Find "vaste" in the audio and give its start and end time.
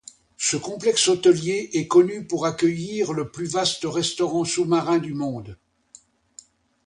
3.53-3.83